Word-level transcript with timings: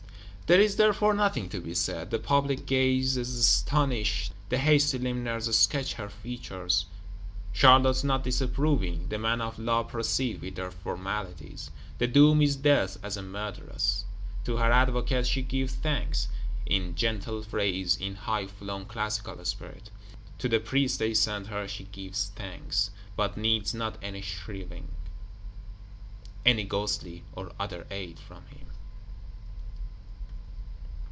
There 0.51 0.59
is 0.59 0.75
therefore 0.75 1.13
nothing 1.13 1.47
to 1.47 1.61
be 1.61 1.73
said. 1.73 2.11
The 2.11 2.19
public 2.19 2.65
gazes 2.65 3.33
astonished: 3.37 4.33
the 4.49 4.57
hasty 4.57 4.99
limners 4.99 5.47
sketch 5.57 5.93
her 5.93 6.09
features, 6.09 6.87
Charlotte 7.53 8.03
not 8.03 8.25
disapproving: 8.25 9.07
the 9.07 9.17
men 9.17 9.39
of 9.39 9.57
law 9.57 9.81
proceed 9.83 10.41
with 10.41 10.55
their 10.55 10.69
formalities. 10.71 11.71
The 11.99 12.07
doom 12.07 12.41
is 12.41 12.57
Death 12.57 12.97
as 13.01 13.15
a 13.15 13.21
murderess. 13.21 14.03
To 14.43 14.57
her 14.57 14.69
Advocate 14.73 15.25
she 15.25 15.41
gives 15.41 15.75
thanks; 15.75 16.27
in 16.65 16.95
gentle 16.95 17.43
phrase, 17.43 17.95
in 17.95 18.15
high 18.15 18.47
flown 18.47 18.83
classical 18.83 19.45
spirit. 19.45 19.89
To 20.39 20.49
the 20.49 20.59
Priest 20.59 20.99
they 20.99 21.13
send 21.13 21.47
her 21.47 21.65
she 21.65 21.85
gives 21.85 22.33
thanks; 22.35 22.91
but 23.15 23.37
needs 23.37 23.73
not 23.73 23.97
any 24.01 24.21
shriving, 24.21 24.89
any 26.45 26.65
ghostly 26.65 27.23
or 27.37 27.53
other 27.57 27.87
aid 27.89 28.19
from 28.19 28.47
him. 28.47 28.67